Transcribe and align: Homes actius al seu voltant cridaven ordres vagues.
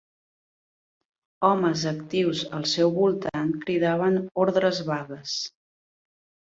Homes 1.49 1.83
actius 1.91 2.43
al 2.61 2.67
seu 2.73 2.95
voltant 2.97 3.55
cridaven 3.69 4.21
ordres 4.49 4.85
vagues. 4.93 5.41